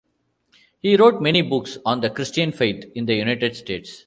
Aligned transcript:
He 0.79 0.95
wrote 0.97 1.21
many 1.21 1.43
books 1.43 1.77
on 1.85 2.01
the 2.01 2.09
Christian 2.09 2.51
faith 2.51 2.85
in 2.95 3.05
the 3.05 3.13
United 3.13 3.55
States. 3.55 3.99